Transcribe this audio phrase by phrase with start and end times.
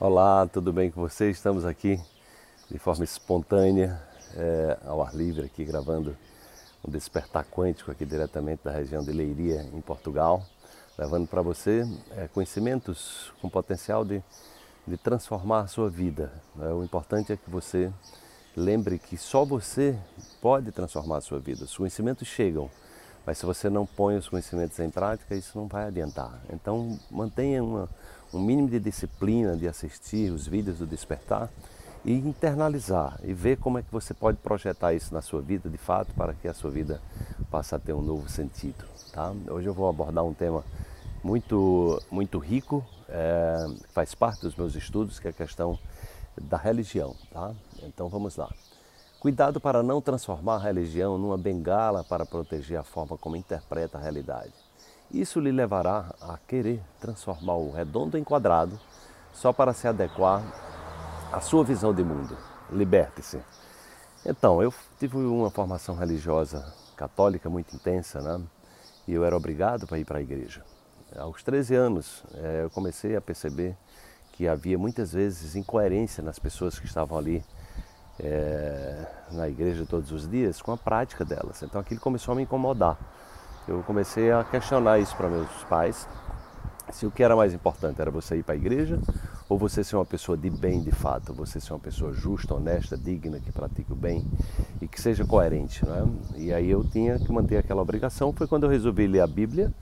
[0.00, 1.30] Olá, tudo bem com você?
[1.30, 2.00] Estamos aqui
[2.68, 3.96] de forma espontânea,
[4.34, 6.16] é, ao ar livre, aqui gravando
[6.84, 10.44] um despertar quântico aqui diretamente da região de Leiria, em Portugal,
[10.98, 11.84] levando para você
[12.16, 14.20] é, conhecimentos com potencial de,
[14.84, 16.32] de transformar a sua vida.
[16.60, 17.92] É, o importante é que você
[18.56, 19.96] lembre que só você
[20.42, 21.66] pode transformar a sua vida.
[21.66, 22.68] Os conhecimentos chegam,
[23.26, 26.40] mas se você não põe os conhecimentos em prática, isso não vai adiantar.
[26.50, 27.88] Então, mantenha uma
[28.34, 31.48] um mínimo de disciplina de assistir os vídeos do Despertar
[32.04, 35.78] e internalizar e ver como é que você pode projetar isso na sua vida de
[35.78, 37.00] fato para que a sua vida
[37.50, 38.84] passe a ter um novo sentido.
[39.12, 39.32] Tá?
[39.48, 40.64] Hoje eu vou abordar um tema
[41.22, 45.78] muito, muito rico, é, faz parte dos meus estudos, que é a questão
[46.38, 47.14] da religião.
[47.32, 47.54] Tá?
[47.84, 48.50] Então vamos lá.
[49.24, 54.00] Cuidado para não transformar a religião numa bengala para proteger a forma como interpreta a
[54.02, 54.52] realidade.
[55.10, 58.78] Isso lhe levará a querer transformar o redondo em quadrado
[59.32, 60.42] só para se adequar
[61.32, 62.36] à sua visão de mundo.
[62.70, 63.40] Liberte-se.
[64.26, 66.62] Então, eu tive uma formação religiosa
[66.94, 68.44] católica muito intensa, né?
[69.08, 70.62] E eu era obrigado para ir para a igreja.
[71.16, 73.74] Aos 13 anos, eh, eu comecei a perceber
[74.32, 77.42] que havia muitas vezes incoerência nas pessoas que estavam ali
[78.20, 81.62] é, na igreja todos os dias com a prática delas.
[81.62, 82.98] Então aquilo começou a me incomodar
[83.66, 86.06] eu comecei a questionar isso para meus pais,
[86.92, 89.00] se o que era mais importante era você ir para a igreja
[89.48, 92.96] ou você ser uma pessoa de bem de fato, você ser uma pessoa justa, honesta,
[92.96, 94.26] digna, que pratique o bem
[94.82, 95.84] e que seja coerente.
[95.84, 96.06] Né?
[96.36, 98.34] E aí eu tinha que manter aquela obrigação.
[98.34, 99.72] Foi quando eu resolvi ler a Bíblia,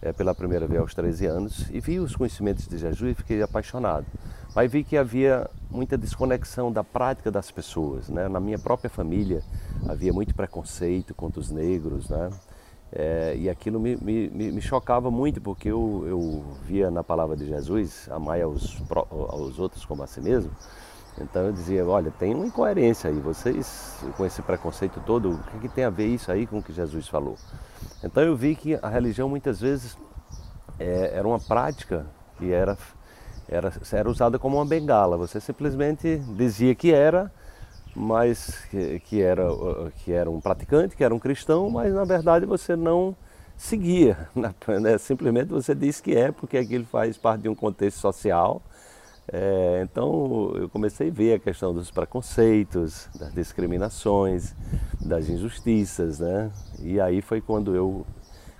[0.00, 3.42] é, pela primeira vez aos 13 anos, e vi os conhecimentos de Jesus e fiquei
[3.42, 4.06] apaixonado.
[4.54, 8.08] Mas vi que havia muita desconexão da prática das pessoas.
[8.08, 8.28] Né?
[8.28, 9.42] Na minha própria família
[9.88, 12.30] havia muito preconceito contra os negros, né?
[12.92, 17.44] É, e aquilo me, me, me, chocava muito, porque eu, eu via na palavra de
[17.44, 20.52] Jesus, amai aos, aos outros como a si mesmo.
[21.20, 25.60] Então eu dizia, olha, tem uma incoerência aí, vocês com esse preconceito todo, o que,
[25.60, 27.36] que tem a ver isso aí com o que Jesus falou?
[28.04, 29.96] Então eu vi que a religião muitas vezes
[30.78, 32.06] é, era uma prática
[32.38, 32.76] que era,
[33.48, 37.30] era, era usada como uma bengala, você simplesmente dizia que era,
[37.94, 39.44] mas que, que, era,
[40.04, 43.16] que era um praticante, que era um cristão, mas na verdade você não
[43.56, 44.28] seguia.
[44.80, 44.98] Né?
[44.98, 48.60] Simplesmente você diz que é, porque aquilo faz parte de um contexto social.
[49.32, 54.54] É, então eu comecei a ver a questão dos preconceitos, das discriminações,
[55.00, 56.52] das injustiças, né?
[56.78, 58.06] E aí foi quando eu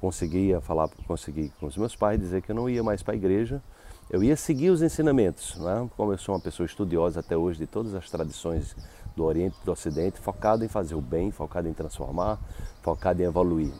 [0.00, 3.16] conseguia falar, consegui com os meus pais dizer que eu não ia mais para a
[3.16, 3.62] igreja,
[4.10, 5.88] eu ia seguir os ensinamentos, né?
[5.96, 8.74] como eu sou uma pessoa estudiosa até hoje de todas as tradições
[9.14, 12.38] do Oriente e do Ocidente, focado em fazer o bem, focado em transformar,
[12.82, 13.72] focado em evoluir.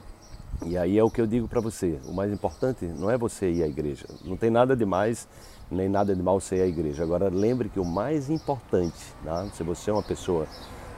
[0.65, 3.51] E aí é o que eu digo para você, o mais importante não é você
[3.51, 5.27] ir à igreja, não tem nada de mais
[5.71, 7.03] nem nada de mal você ir à igreja.
[7.03, 9.51] Agora lembre que o mais importante, né?
[9.53, 10.47] se você é uma pessoa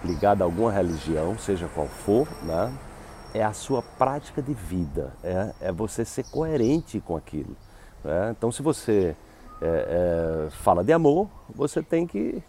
[0.04, 2.72] ligada a alguma religião, seja qual for, né?
[3.34, 7.56] é a sua prática de vida, é, é você ser coerente com aquilo.
[8.04, 8.34] Né?
[8.36, 9.16] Então se você
[9.60, 12.42] é, é, fala de amor, você tem que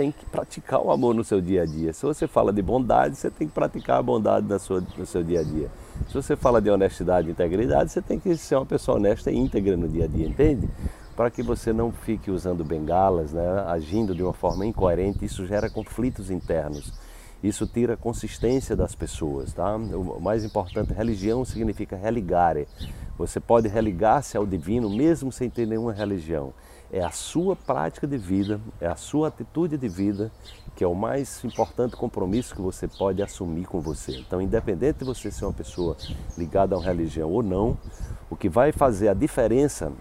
[0.00, 1.92] tem que praticar o amor no seu dia a dia.
[1.92, 5.22] Se você fala de bondade, você tem que praticar a bondade na sua, no seu
[5.22, 5.68] dia a dia.
[6.08, 9.36] Se você fala de honestidade e integridade, você tem que ser uma pessoa honesta e
[9.36, 10.70] íntegra no dia a dia, entende?
[11.14, 15.68] Para que você não fique usando bengalas, né, agindo de uma forma incoerente, isso gera
[15.68, 16.94] conflitos internos.
[17.42, 19.76] Isso tira a consistência das pessoas, tá?
[19.76, 22.66] O mais importante, religião significa religare.
[23.20, 26.54] Você pode religar-se ao divino mesmo sem ter nenhuma religião.
[26.90, 30.32] É a sua prática de vida, é a sua atitude de vida
[30.74, 34.16] que é o mais importante compromisso que você pode assumir com você.
[34.16, 35.98] Então, independente de você ser uma pessoa
[36.38, 37.76] ligada a uma religião ou não,
[38.30, 39.92] o que vai fazer a diferença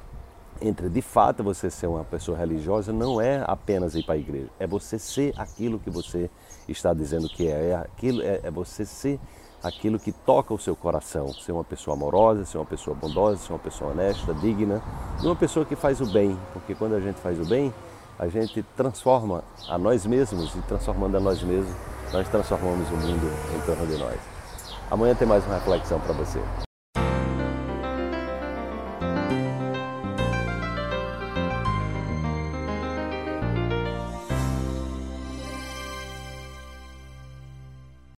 [0.62, 4.50] entre de fato você ser uma pessoa religiosa não é apenas ir para a igreja,
[4.57, 6.30] é você ser aquilo que você
[6.68, 9.19] está dizendo que é, é aquilo é, é você ser
[9.64, 13.53] aquilo que toca o seu coração, ser uma pessoa amorosa, ser uma pessoa bondosa, ser
[13.53, 14.81] uma pessoa honesta, digna
[15.22, 17.74] e uma pessoa que faz o bem, porque quando a gente faz o bem,
[18.18, 21.74] a gente transforma a nós mesmos e transformando a nós mesmos,
[22.12, 24.19] nós transformamos o mundo em torno de nós.
[24.92, 26.39] Amanhã tem mais uma reflexão para você.